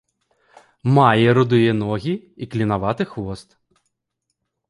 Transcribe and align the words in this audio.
Мае 0.95 1.27
рудыя 1.39 1.75
ногі 1.83 2.15
і 2.45 2.49
клінаваты 2.55 3.03
хвост. 3.13 3.49